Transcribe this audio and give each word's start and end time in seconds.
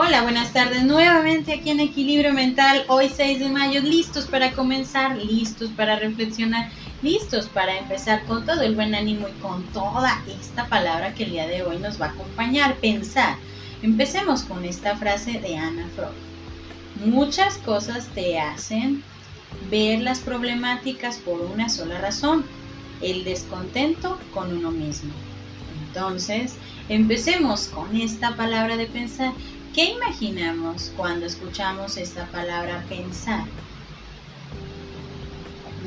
Hola, 0.00 0.22
buenas 0.22 0.52
tardes. 0.52 0.84
Nuevamente 0.84 1.52
aquí 1.52 1.70
en 1.70 1.80
Equilibrio 1.80 2.32
Mental, 2.32 2.84
hoy 2.86 3.08
6 3.08 3.40
de 3.40 3.48
mayo, 3.48 3.80
listos 3.80 4.26
para 4.26 4.52
comenzar, 4.52 5.16
listos 5.16 5.70
para 5.70 5.98
reflexionar, 5.98 6.70
listos 7.02 7.48
para 7.48 7.76
empezar 7.76 8.24
con 8.26 8.46
todo 8.46 8.60
el 8.60 8.76
buen 8.76 8.94
ánimo 8.94 9.26
y 9.26 9.32
con 9.40 9.64
toda 9.72 10.22
esta 10.40 10.68
palabra 10.68 11.14
que 11.14 11.24
el 11.24 11.32
día 11.32 11.48
de 11.48 11.64
hoy 11.64 11.78
nos 11.78 12.00
va 12.00 12.06
a 12.06 12.10
acompañar, 12.10 12.76
pensar. 12.76 13.38
Empecemos 13.82 14.42
con 14.42 14.64
esta 14.64 14.96
frase 14.96 15.40
de 15.40 15.56
Ana 15.56 15.88
Freud. 15.96 17.10
Muchas 17.12 17.58
cosas 17.58 18.06
te 18.14 18.38
hacen 18.38 19.02
ver 19.68 20.00
las 20.00 20.20
problemáticas 20.20 21.16
por 21.16 21.40
una 21.40 21.68
sola 21.68 21.98
razón, 21.98 22.44
el 23.02 23.24
descontento 23.24 24.16
con 24.32 24.56
uno 24.56 24.70
mismo. 24.70 25.10
Entonces, 25.88 26.54
empecemos 26.88 27.66
con 27.66 27.96
esta 27.96 28.36
palabra 28.36 28.76
de 28.76 28.86
pensar. 28.86 29.32
¿Qué 29.78 29.92
imaginamos 29.92 30.90
cuando 30.96 31.24
escuchamos 31.24 31.98
esta 31.98 32.26
palabra 32.32 32.84
pensar? 32.88 33.44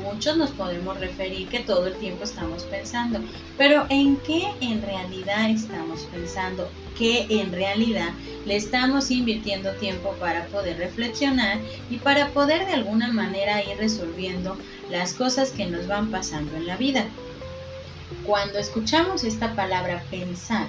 Muchos 0.02 0.38
nos 0.38 0.50
podemos 0.52 0.98
referir 0.98 1.46
que 1.50 1.58
todo 1.58 1.88
el 1.88 1.96
tiempo 1.96 2.24
estamos 2.24 2.62
pensando, 2.62 3.20
pero 3.58 3.84
¿en 3.90 4.16
qué 4.16 4.50
en 4.62 4.80
realidad 4.80 5.50
estamos 5.50 6.08
pensando? 6.10 6.70
¿Qué 6.96 7.26
en 7.28 7.52
realidad 7.52 8.08
le 8.46 8.56
estamos 8.56 9.10
invirtiendo 9.10 9.70
tiempo 9.72 10.14
para 10.18 10.46
poder 10.46 10.78
reflexionar 10.78 11.58
y 11.90 11.98
para 11.98 12.28
poder 12.28 12.64
de 12.64 12.72
alguna 12.72 13.12
manera 13.12 13.62
ir 13.62 13.76
resolviendo 13.76 14.56
las 14.88 15.12
cosas 15.12 15.50
que 15.50 15.66
nos 15.66 15.86
van 15.86 16.10
pasando 16.10 16.56
en 16.56 16.66
la 16.66 16.78
vida? 16.78 17.04
Cuando 18.24 18.58
escuchamos 18.58 19.22
esta 19.22 19.54
palabra 19.54 20.02
pensar, 20.10 20.68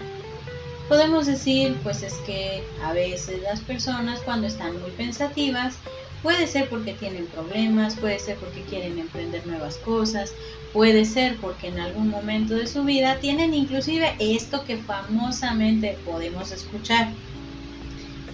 podemos 0.88 1.26
decir 1.26 1.78
pues 1.84 2.04
es 2.04 2.14
que 2.26 2.64
a 2.84 2.94
veces 2.94 3.42
las 3.42 3.62
personas 3.62 4.22
cuando 4.22 4.48
están 4.48 4.80
muy 4.82 4.92
pensativas 4.92 5.80
puede 6.22 6.48
ser 6.48 6.70
porque 6.70 6.94
tienen 6.94 7.28
problemas, 7.28 7.98
puede 7.98 8.18
ser 8.18 8.38
porque 8.40 8.64
quieren 8.64 8.98
emprender 8.98 9.46
nuevas 9.46 9.78
cosas, 9.80 10.34
puede 10.72 11.04
ser 11.06 11.38
porque 11.42 11.68
en 11.68 11.80
algún 11.80 12.10
momento 12.10 12.56
de 12.56 12.66
su 12.66 12.84
vida 12.86 13.20
tienen 13.20 13.54
inclusive 13.54 14.16
esto 14.20 14.64
que 14.66 14.78
famosamente 14.78 16.00
podemos 16.06 16.52
escuchar, 16.52 17.14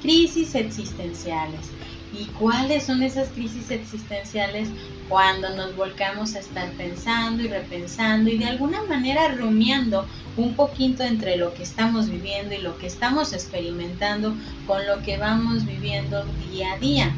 crisis 0.01 0.53
existenciales. 0.55 1.71
¿Y 2.11 2.25
cuáles 2.39 2.85
son 2.85 3.03
esas 3.03 3.29
crisis 3.29 3.69
existenciales? 3.69 4.69
Cuando 5.07 5.55
nos 5.55 5.75
volcamos 5.75 6.35
a 6.35 6.39
estar 6.39 6.71
pensando 6.71 7.43
y 7.43 7.47
repensando 7.47 8.29
y 8.29 8.37
de 8.37 8.45
alguna 8.45 8.83
manera 8.83 9.27
rumiando 9.29 10.07
un 10.35 10.55
poquito 10.55 11.03
entre 11.03 11.37
lo 11.37 11.53
que 11.53 11.63
estamos 11.63 12.09
viviendo 12.09 12.55
y 12.55 12.59
lo 12.59 12.77
que 12.77 12.87
estamos 12.87 13.33
experimentando 13.33 14.35
con 14.65 14.85
lo 14.87 15.01
que 15.03 15.17
vamos 15.17 15.65
viviendo 15.65 16.25
día 16.51 16.73
a 16.73 16.79
día. 16.79 17.15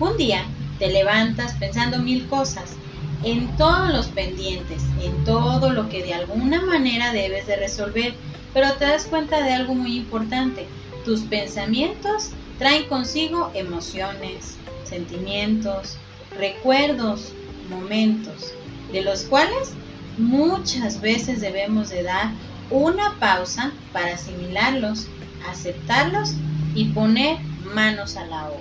Un 0.00 0.16
día 0.16 0.44
te 0.78 0.90
levantas 0.90 1.52
pensando 1.54 1.98
mil 1.98 2.26
cosas, 2.26 2.76
en 3.24 3.56
todos 3.56 3.90
los 3.92 4.06
pendientes, 4.08 4.82
en 5.00 5.24
todo 5.24 5.70
lo 5.70 5.88
que 5.88 6.02
de 6.02 6.14
alguna 6.14 6.62
manera 6.62 7.12
debes 7.12 7.46
de 7.46 7.56
resolver, 7.56 8.14
pero 8.52 8.72
te 8.74 8.86
das 8.86 9.04
cuenta 9.04 9.42
de 9.42 9.52
algo 9.52 9.74
muy 9.74 9.96
importante. 9.96 10.66
Tus 11.04 11.20
pensamientos 11.20 12.30
traen 12.58 12.86
consigo 12.86 13.50
emociones, 13.54 14.56
sentimientos, 14.84 15.96
recuerdos, 16.38 17.32
momentos, 17.68 18.52
de 18.92 19.02
los 19.02 19.22
cuales 19.22 19.72
muchas 20.18 21.00
veces 21.00 21.40
debemos 21.40 21.88
de 21.90 22.02
dar 22.02 22.30
una 22.70 23.18
pausa 23.18 23.72
para 23.92 24.14
asimilarlos, 24.14 25.06
aceptarlos 25.48 26.34
y 26.74 26.86
poner 26.86 27.38
manos 27.74 28.16
a 28.16 28.26
la 28.26 28.48
obra. 28.48 28.60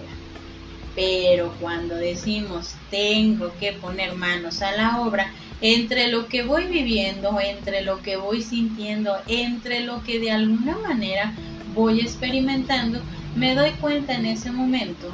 Pero 0.95 1.53
cuando 1.59 1.95
decimos 1.95 2.75
tengo 2.91 3.51
que 3.59 3.73
poner 3.73 4.15
manos 4.15 4.61
a 4.61 4.71
la 4.75 5.01
obra, 5.01 5.31
entre 5.61 6.09
lo 6.09 6.27
que 6.27 6.43
voy 6.43 6.65
viviendo, 6.65 7.39
entre 7.39 7.81
lo 7.81 8.01
que 8.01 8.17
voy 8.17 8.41
sintiendo, 8.41 9.15
entre 9.27 9.79
lo 9.79 10.03
que 10.03 10.19
de 10.19 10.31
alguna 10.31 10.77
manera 10.77 11.33
voy 11.73 12.01
experimentando, 12.01 12.99
me 13.35 13.55
doy 13.55 13.71
cuenta 13.71 14.13
en 14.13 14.25
ese 14.25 14.51
momento 14.51 15.11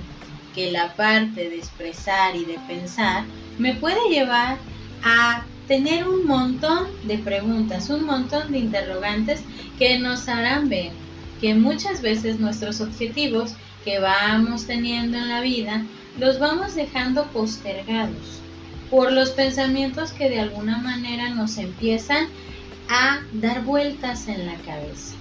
que 0.54 0.72
la 0.72 0.96
parte 0.96 1.50
de 1.50 1.58
expresar 1.58 2.36
y 2.36 2.46
de 2.46 2.60
pensar 2.68 3.24
me 3.58 3.76
puede 3.76 4.10
llevar 4.10 4.58
a 5.04 5.46
tener 5.68 6.08
un 6.08 6.26
montón 6.26 6.88
de 7.04 7.18
preguntas, 7.20 7.90
un 7.90 8.06
montón 8.06 8.52
de 8.52 8.60
interrogantes 8.60 9.42
que 9.78 10.00
nos 10.00 10.28
harán 10.28 10.68
ver 10.68 10.92
que 11.40 11.54
muchas 11.54 12.02
veces 12.02 12.40
nuestros 12.40 12.82
objetivos 12.82 13.54
que 13.86 14.00
vamos 14.00 14.66
teniendo 14.66 15.18
en 15.18 15.30
la 15.30 15.42
vida 15.42 15.86
los 16.20 16.40
vamos 16.40 16.76
dejando 16.76 17.26
postergados 17.28 18.42
por 18.90 19.12
los 19.12 19.30
pensamientos 19.30 20.12
que 20.12 20.30
de 20.30 20.42
alguna 20.42 20.80
manera 20.80 21.30
nos 21.30 21.58
empiezan 21.58 22.28
a 22.90 23.22
dar 23.34 23.64
vueltas 23.64 24.28
en 24.28 24.48
la 24.48 24.56
cabeza. 24.56 25.19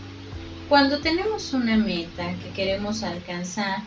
Cuando 0.68 0.98
tenemos 0.98 1.54
una 1.54 1.78
meta 1.78 2.34
que 2.42 2.50
queremos 2.50 3.02
alcanzar, 3.02 3.78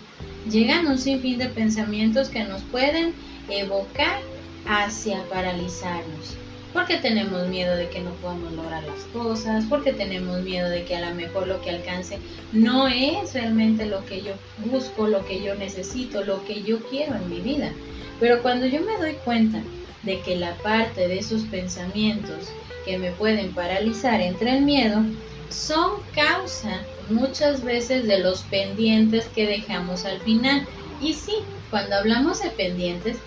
llegan 0.50 0.88
un 0.88 0.97
sinfín 0.97 1.38
de 1.38 1.46
pensamientos 1.46 2.30
que 2.30 2.44
nos 2.44 2.64
pueden 2.64 3.14
evocar 3.50 4.19
hacia 4.68 5.24
paralizarnos. 5.25 6.36
Porque 6.74 6.97
tenemos 6.97 7.47
miedo 7.50 7.75
de 7.75 7.88
que 7.90 8.00
no 8.00 8.09
podamos 8.16 8.53
lograr 8.53 8.84
las 8.84 9.03
cosas, 9.14 9.66
porque 9.70 9.94
tenemos 9.94 10.41
miedo 10.41 10.70
de 10.70 10.84
que 10.84 10.96
a 10.96 11.08
lo 11.08 11.14
mejor 11.14 11.46
lo 11.46 11.62
que 11.62 11.70
alcance 11.70 12.18
no 12.52 12.88
es 12.88 13.31
realmente 13.36 13.86
lo 13.86 14.03
que 14.08 14.24
yo 14.24 14.31
busco, 14.66 15.08
lo 15.08 15.24
que 15.28 15.44
yo 15.44 15.53
necesito, 15.53 16.24
lo 16.24 16.44
que 16.46 16.64
yo 16.64 16.80
quiero 16.90 17.14
en 17.14 17.30
mi 17.30 17.41
vida. 17.41 17.72
Pero 18.20 18.41
cuando 18.41 18.66
yo 18.66 18.81
me 18.81 18.97
doy 18.97 19.14
cuenta 19.24 19.62
de 20.02 20.20
que 20.22 20.36
la 20.36 20.56
parte 20.56 21.08
de 21.08 21.20
esos 21.20 21.44
pensamientos 21.44 22.50
que 22.86 22.97
me 22.97 23.12
pueden 23.12 23.52
paralizar 23.52 24.20
entre 24.20 24.58
el 24.58 24.64
miedo, 24.64 25.03
son 25.52 26.02
causa 26.14 26.82
muchas 27.10 27.64
veces 27.64 28.08
de 28.08 28.20
los 28.20 28.44
pendientes 28.44 29.26
que 29.36 29.46
dejamos 29.46 30.06
al 30.06 30.20
final. 30.22 30.66
Y 31.02 31.14
sí, 31.14 31.34
cuando 31.70 31.96
hablamos 31.96 32.42
de 32.42 32.50
pendientes, 32.50 33.18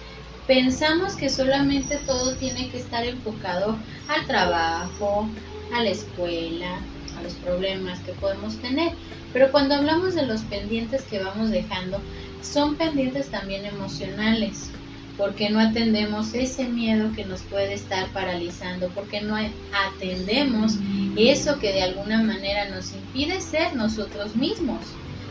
pensamos 0.47 1.15
que 1.17 1.29
solamente 1.29 1.97
todo 2.07 2.35
tiene 2.37 2.71
que 2.71 2.79
estar 2.79 3.05
enfocado 3.05 3.77
al 4.09 4.27
trabajo, 4.27 5.29
a 5.75 5.83
la 5.83 5.91
escuela, 5.91 6.79
a 7.19 7.23
los 7.23 7.35
problemas 7.35 8.01
que 8.01 8.13
podemos 8.13 8.57
tener. 8.57 8.93
Pero 9.33 9.51
cuando 9.51 9.75
hablamos 9.75 10.15
de 10.15 10.27
los 10.27 10.43
pendientes 10.43 11.03
que 11.03 11.23
vamos 11.23 11.51
dejando, 11.51 12.01
son 12.43 12.77
pendientes 12.77 13.29
también 13.29 13.65
emocionales 13.65 14.71
porque 15.17 15.51
no 15.51 15.61
atendemos 15.61 16.35
ese 16.35 16.65
miedo 16.65 17.13
que 17.15 17.25
nos 17.25 17.43
puede 17.43 17.75
estar 17.75 18.09
paralizando, 18.09 18.89
porque 18.91 19.21
no 19.21 19.37
atendemos 19.37 20.79
eso 21.17 21.59
que 21.59 21.73
de 21.73 21.83
alguna 21.83 22.23
manera 22.23 22.69
nos 22.69 22.93
impide 22.93 23.41
ser 23.41 23.75
nosotros 23.75 24.37
mismos. 24.37 24.81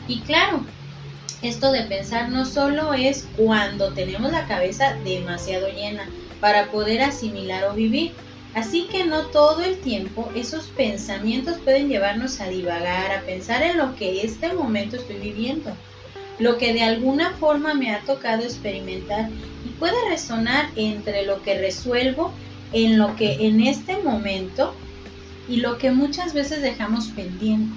Y 0.07 0.21
claro, 0.21 0.61
esto 1.41 1.71
de 1.71 1.83
pensar 1.83 2.29
no 2.29 2.45
solo 2.45 2.93
es 2.93 3.27
cuando 3.35 3.93
tenemos 3.93 4.31
la 4.31 4.47
cabeza 4.47 4.95
demasiado 5.03 5.67
llena 5.67 6.07
para 6.39 6.71
poder 6.71 7.01
asimilar 7.01 7.65
o 7.65 7.73
vivir, 7.73 8.11
así 8.55 8.87
que 8.91 9.05
no 9.05 9.27
todo 9.27 9.61
el 9.61 9.77
tiempo 9.79 10.29
esos 10.35 10.67
pensamientos 10.67 11.57
pueden 11.63 11.89
llevarnos 11.89 12.39
a 12.39 12.47
divagar, 12.47 13.11
a 13.11 13.21
pensar 13.21 13.63
en 13.63 13.77
lo 13.77 13.95
que 13.95 14.23
este 14.23 14.53
momento 14.53 14.97
estoy 14.97 15.17
viviendo 15.17 15.73
lo 16.39 16.57
que 16.57 16.73
de 16.73 16.83
alguna 16.83 17.31
forma 17.33 17.73
me 17.73 17.91
ha 17.91 17.99
tocado 18.01 18.43
experimentar 18.43 19.29
y 19.65 19.69
puede 19.79 19.95
resonar 20.09 20.69
entre 20.75 21.25
lo 21.25 21.41
que 21.43 21.59
resuelvo 21.59 22.33
en 22.71 22.97
lo 22.97 23.15
que 23.15 23.47
en 23.47 23.61
este 23.61 24.01
momento 24.01 24.75
y 25.47 25.57
lo 25.57 25.77
que 25.77 25.91
muchas 25.91 26.33
veces 26.33 26.61
dejamos 26.61 27.07
pendiente. 27.07 27.73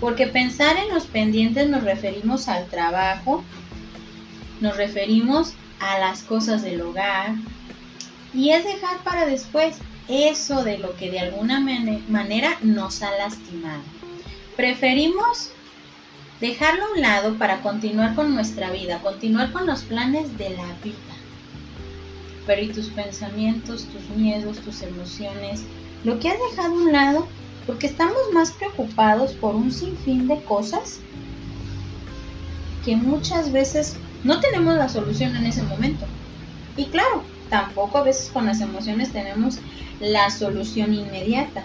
Porque 0.00 0.26
pensar 0.26 0.76
en 0.76 0.92
los 0.92 1.06
pendientes 1.06 1.68
nos 1.68 1.84
referimos 1.84 2.48
al 2.48 2.66
trabajo, 2.66 3.44
nos 4.60 4.76
referimos 4.76 5.54
a 5.78 5.98
las 5.98 6.22
cosas 6.22 6.62
del 6.62 6.80
hogar 6.80 7.34
y 8.34 8.50
es 8.50 8.64
dejar 8.64 8.98
para 9.04 9.26
después 9.26 9.76
eso 10.08 10.64
de 10.64 10.78
lo 10.78 10.96
que 10.96 11.10
de 11.10 11.20
alguna 11.20 11.60
manera 11.60 12.56
nos 12.62 13.02
ha 13.02 13.10
lastimado. 13.16 13.82
Preferimos 14.56 15.50
dejarlo 16.40 16.84
a 16.84 16.92
un 16.92 17.00
lado 17.00 17.38
para 17.38 17.60
continuar 17.60 18.14
con 18.14 18.34
nuestra 18.34 18.70
vida, 18.70 18.98
continuar 18.98 19.52
con 19.52 19.66
los 19.66 19.82
planes 19.82 20.36
de 20.38 20.50
la 20.50 20.66
vida. 20.82 20.96
Pero 22.46 22.62
¿y 22.62 22.68
tus 22.68 22.88
pensamientos, 22.88 23.86
tus 23.86 24.16
miedos, 24.16 24.58
tus 24.58 24.82
emociones? 24.82 25.62
Lo 26.04 26.18
que 26.18 26.28
has 26.28 26.38
dejado 26.50 26.74
a 26.74 26.76
un 26.76 26.92
lado 26.92 27.28
porque 27.66 27.86
estamos 27.86 28.18
más 28.32 28.50
preocupados 28.52 29.32
por 29.34 29.54
un 29.54 29.70
sinfín 29.70 30.26
de 30.26 30.42
cosas 30.42 31.00
que 32.84 32.96
muchas 32.96 33.52
veces 33.52 33.96
no 34.24 34.40
tenemos 34.40 34.76
la 34.76 34.88
solución 34.88 35.36
en 35.36 35.46
ese 35.46 35.62
momento. 35.62 36.06
Y 36.76 36.86
claro, 36.86 37.22
tampoco 37.50 37.98
a 37.98 38.02
veces 38.02 38.30
con 38.30 38.46
las 38.46 38.60
emociones 38.60 39.12
tenemos 39.12 39.58
la 40.00 40.30
solución 40.30 40.94
inmediata. 40.94 41.64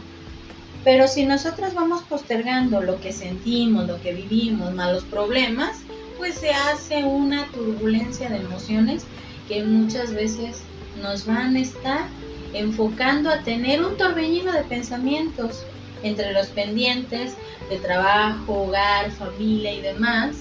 Pero 0.83 1.07
si 1.07 1.25
nosotros 1.25 1.73
vamos 1.73 2.03
postergando 2.03 2.81
lo 2.81 3.01
que 3.01 3.11
sentimos, 3.11 3.87
lo 3.87 3.99
que 4.01 4.13
vivimos, 4.13 4.73
más 4.73 4.93
los 4.93 5.03
problemas, 5.03 5.79
pues 6.17 6.35
se 6.35 6.51
hace 6.51 7.03
una 7.03 7.45
turbulencia 7.47 8.29
de 8.29 8.37
emociones 8.37 9.03
que 9.47 9.63
muchas 9.63 10.13
veces 10.13 10.61
nos 11.01 11.25
van 11.25 11.55
a 11.55 11.59
estar 11.59 12.07
enfocando 12.53 13.29
a 13.29 13.41
tener 13.41 13.83
un 13.83 13.97
torbellino 13.97 14.51
de 14.51 14.63
pensamientos 14.63 15.65
entre 16.03 16.31
los 16.33 16.47
pendientes 16.47 17.35
de 17.69 17.77
trabajo, 17.77 18.63
hogar, 18.63 19.11
familia 19.11 19.73
y 19.73 19.81
demás, 19.81 20.37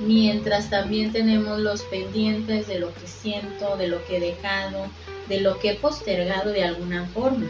mientras 0.00 0.70
también 0.70 1.12
tenemos 1.12 1.58
los 1.58 1.82
pendientes 1.84 2.66
de 2.66 2.78
lo 2.78 2.92
que 2.94 3.06
siento, 3.06 3.76
de 3.76 3.88
lo 3.88 4.04
que 4.06 4.18
he 4.18 4.20
dejado, 4.20 4.86
de 5.28 5.40
lo 5.40 5.58
que 5.58 5.70
he 5.70 5.74
postergado 5.74 6.50
de 6.50 6.64
alguna 6.64 7.06
forma. 7.06 7.46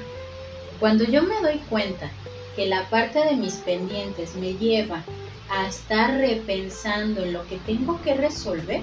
Cuando 0.79 1.05
yo 1.05 1.23
me 1.23 1.41
doy 1.43 1.59
cuenta 1.69 2.11
que 2.55 2.67
la 2.67 2.89
parte 2.89 3.25
de 3.25 3.37
mis 3.37 3.55
pendientes 3.57 4.35
me 4.37 4.55
lleva 4.55 5.03
a 5.51 5.69
estar 5.69 6.17
repensando 6.19 7.23
en 7.23 7.33
lo 7.33 7.47
que 7.47 7.59
tengo 7.59 8.01
que 8.03 8.15
resolver, 8.15 8.83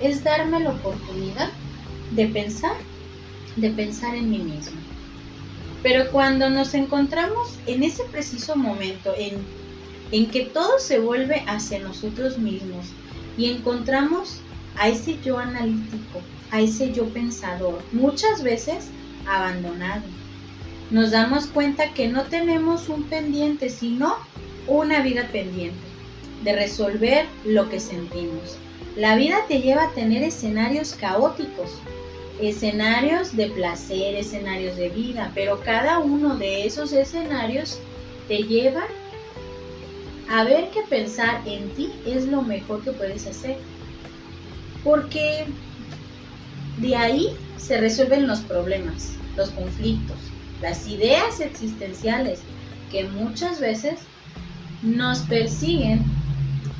es 0.00 0.24
darme 0.24 0.60
la 0.60 0.70
oportunidad 0.70 1.50
de 2.12 2.26
pensar, 2.26 2.76
de 3.56 3.70
pensar 3.70 4.14
en 4.14 4.30
mí 4.30 4.38
mismo. 4.38 4.80
Pero 5.82 6.10
cuando 6.10 6.48
nos 6.48 6.74
encontramos 6.74 7.58
en 7.66 7.82
ese 7.82 8.04
preciso 8.04 8.56
momento 8.56 9.12
en, 9.16 9.38
en 10.12 10.26
que 10.30 10.42
todo 10.42 10.78
se 10.78 10.98
vuelve 10.98 11.42
hacia 11.46 11.80
nosotros 11.80 12.38
mismos 12.38 12.86
y 13.36 13.50
encontramos 13.50 14.40
a 14.76 14.88
ese 14.88 15.18
yo 15.22 15.38
analítico, 15.38 16.20
a 16.50 16.60
ese 16.60 16.92
yo 16.92 17.08
pensador, 17.08 17.82
muchas 17.92 18.42
veces 18.42 18.88
abandonado, 19.26 20.02
nos 20.90 21.10
damos 21.10 21.46
cuenta 21.46 21.94
que 21.94 22.08
no 22.08 22.24
tenemos 22.24 22.88
un 22.88 23.04
pendiente, 23.04 23.70
sino 23.70 24.16
una 24.66 25.02
vida 25.02 25.28
pendiente 25.32 25.80
de 26.44 26.54
resolver 26.54 27.26
lo 27.44 27.68
que 27.68 27.80
sentimos. 27.80 28.58
La 28.96 29.16
vida 29.16 29.38
te 29.48 29.60
lleva 29.60 29.84
a 29.84 29.90
tener 29.92 30.22
escenarios 30.22 30.94
caóticos, 30.94 31.70
escenarios 32.40 33.36
de 33.36 33.48
placer, 33.48 34.14
escenarios 34.14 34.76
de 34.76 34.88
vida, 34.88 35.30
pero 35.34 35.60
cada 35.60 35.98
uno 35.98 36.36
de 36.36 36.66
esos 36.66 36.92
escenarios 36.92 37.78
te 38.28 38.38
lleva 38.38 38.84
a 40.30 40.44
ver 40.44 40.70
que 40.70 40.82
pensar 40.82 41.42
en 41.46 41.68
ti 41.74 41.92
es 42.06 42.26
lo 42.26 42.42
mejor 42.42 42.82
que 42.82 42.92
puedes 42.92 43.26
hacer. 43.26 43.58
Porque 44.82 45.46
de 46.78 46.96
ahí 46.96 47.36
se 47.58 47.78
resuelven 47.78 48.26
los 48.26 48.40
problemas, 48.40 49.12
los 49.36 49.50
conflictos, 49.50 50.16
las 50.60 50.88
ideas 50.88 51.40
existenciales 51.40 52.40
que 52.90 53.04
muchas 53.04 53.60
veces 53.60 54.00
nos 54.82 55.20
persiguen 55.20 56.02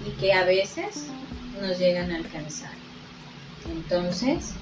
y 0.07 0.11
que 0.21 0.33
a 0.33 0.45
veces 0.45 1.07
nos 1.61 1.79
llegan 1.79 2.11
a 2.11 2.17
alcanzar. 2.17 2.73
Entonces, 3.71 4.55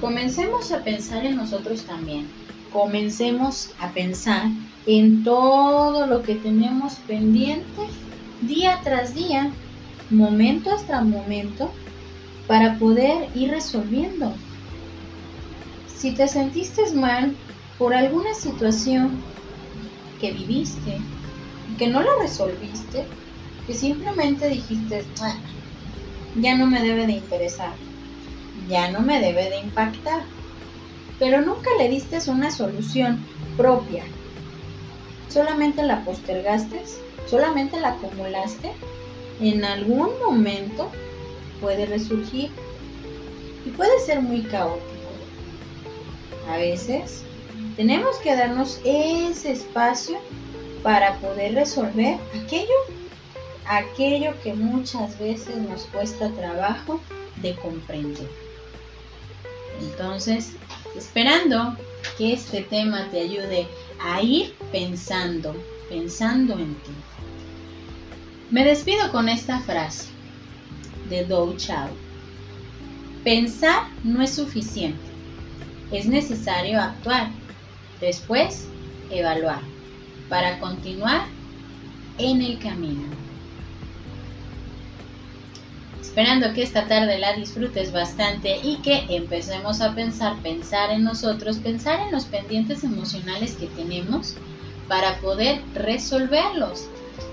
comencemos 0.00 0.72
a 0.72 0.82
pensar 0.82 1.24
en 1.24 1.36
nosotros 1.36 1.82
también. 1.84 2.26
Comencemos 2.72 3.70
a 3.78 3.90
pensar 3.90 4.50
en 4.86 5.22
todo 5.24 6.06
lo 6.06 6.22
que 6.22 6.34
tenemos 6.34 6.94
pendiente 7.06 7.82
día 8.42 8.80
tras 8.82 9.14
día, 9.14 9.50
momento 10.10 10.70
tras 10.86 11.04
momento, 11.04 11.70
para 12.46 12.78
poder 12.78 13.28
ir 13.34 13.50
resolviendo. 13.50 14.32
Si 15.86 16.12
te 16.12 16.28
sentiste 16.28 16.82
mal 16.94 17.34
por 17.78 17.94
alguna 17.94 18.34
situación 18.34 19.22
que 20.20 20.32
viviste, 20.32 20.98
que 21.78 21.88
no 21.88 22.02
la 22.02 22.10
resolviste, 22.20 23.06
que 23.66 23.74
simplemente 23.74 24.48
dijiste, 24.48 25.04
ah, 25.22 25.36
ya 26.40 26.56
no 26.56 26.66
me 26.66 26.82
debe 26.82 27.06
de 27.06 27.12
interesar, 27.12 27.72
ya 28.68 28.90
no 28.90 29.00
me 29.00 29.20
debe 29.20 29.50
de 29.50 29.58
impactar, 29.58 30.22
pero 31.18 31.40
nunca 31.40 31.70
le 31.78 31.88
diste 31.88 32.18
una 32.30 32.50
solución 32.50 33.24
propia, 33.56 34.04
solamente 35.28 35.82
la 35.82 36.04
postergaste, 36.04 36.82
solamente 37.26 37.80
la 37.80 37.90
acumulaste, 37.90 38.72
en 39.40 39.64
algún 39.64 40.10
momento 40.24 40.90
puede 41.60 41.86
resurgir. 41.86 42.50
Y 43.66 43.70
puede 43.70 43.98
ser 44.00 44.20
muy 44.20 44.42
caótico. 44.42 44.84
A 46.50 46.58
veces 46.58 47.24
tenemos 47.76 48.16
que 48.18 48.36
darnos 48.36 48.78
ese 48.84 49.52
espacio 49.52 50.18
para 50.82 51.14
poder 51.16 51.54
resolver 51.54 52.18
aquello 52.44 52.74
aquello 53.66 54.34
que 54.42 54.52
muchas 54.52 55.18
veces 55.18 55.56
nos 55.56 55.84
cuesta 55.86 56.28
trabajo 56.32 57.00
de 57.36 57.56
comprender. 57.56 58.43
Entonces, 59.80 60.52
esperando 60.96 61.76
que 62.16 62.32
este 62.32 62.62
tema 62.62 63.08
te 63.10 63.20
ayude 63.20 63.66
a 64.00 64.22
ir 64.22 64.54
pensando, 64.70 65.54
pensando 65.88 66.54
en 66.58 66.74
ti. 66.76 66.92
Me 68.50 68.64
despido 68.64 69.10
con 69.10 69.28
esta 69.28 69.60
frase 69.60 70.08
de 71.08 71.24
Dou 71.24 71.56
Chao. 71.56 71.88
Pensar 73.24 73.88
no 74.02 74.22
es 74.22 74.34
suficiente. 74.34 75.02
Es 75.90 76.06
necesario 76.06 76.80
actuar. 76.80 77.30
Después, 78.00 78.68
evaluar. 79.10 79.60
Para 80.28 80.58
continuar 80.58 81.26
en 82.18 82.42
el 82.42 82.58
camino 82.58 83.24
esperando 86.14 86.52
que 86.52 86.62
esta 86.62 86.86
tarde 86.86 87.18
la 87.18 87.32
disfrutes 87.32 87.90
bastante 87.90 88.60
y 88.62 88.76
que 88.82 89.04
empecemos 89.08 89.80
a 89.80 89.96
pensar, 89.96 90.36
pensar 90.44 90.92
en 90.92 91.02
nosotros, 91.02 91.56
pensar 91.56 91.98
en 91.98 92.12
los 92.12 92.26
pendientes 92.26 92.84
emocionales 92.84 93.56
que 93.56 93.66
tenemos 93.66 94.34
para 94.86 95.18
poder 95.18 95.60
resolverlos. 95.74 96.86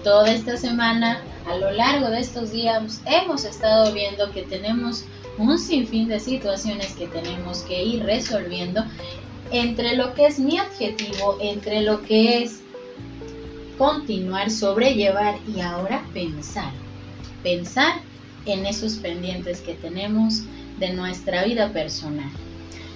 Toda 0.04 0.32
esta 0.34 0.58
semana, 0.58 1.22
a 1.48 1.58
lo 1.58 1.70
largo 1.70 2.10
de 2.10 2.22
estos 2.22 2.52
días, 2.52 3.04
hemos 3.06 3.46
estado 3.46 3.94
viendo 3.94 4.32
que 4.32 4.42
tenemos 4.42 5.04
un 5.38 5.60
sinfín 5.60 6.08
de 6.08 6.20
situaciones 6.20 6.96
que 6.96 7.06
tenemos 7.06 7.60
que 7.60 7.84
ir 7.84 8.04
resolviendo 8.04 8.84
entre 9.52 9.96
lo 9.96 10.16
que 10.16 10.26
es 10.26 10.40
mi 10.40 10.60
objetivo, 10.60 11.38
entre 11.40 11.82
lo 11.82 12.02
que 12.02 12.42
es 12.42 12.62
continuar, 13.78 14.50
sobrellevar 14.50 15.38
y 15.56 15.62
ahora 15.62 16.04
pensar. 16.16 16.72
Pensar 17.44 18.10
en 18.46 18.66
esos 18.66 18.96
pendientes 18.96 19.62
que 19.62 19.74
tenemos 19.76 20.44
de 20.80 20.94
nuestra 20.94 21.44
vida 21.44 21.72
personal. 21.72 22.32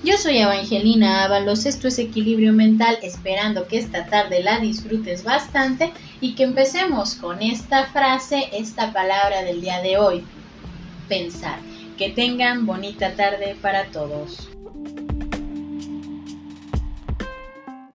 Yo 0.03 0.17
soy 0.17 0.37
Evangelina 0.37 1.23
Ábalos, 1.23 1.65
esto 1.65 1.87
es 1.87 1.97
Equilibrio 1.97 2.53
Mental, 2.53 2.99
esperando 3.01 3.67
que 3.67 3.79
esta 3.79 4.05
tarde 4.05 4.43
la 4.43 4.59
disfrutes 4.59 5.23
bastante 5.23 5.91
y 6.21 6.35
que 6.35 6.43
empecemos 6.43 7.15
con 7.15 7.41
esta 7.41 7.87
frase, 7.87 8.49
esta 8.53 8.93
palabra 8.93 9.41
del 9.41 9.61
día 9.61 9.81
de 9.81 9.97
hoy, 9.97 10.23
pensar. 11.09 11.59
Que 11.97 12.09
tengan 12.09 12.65
bonita 12.65 13.15
tarde 13.15 13.55
para 13.61 13.85
todos. 13.85 14.49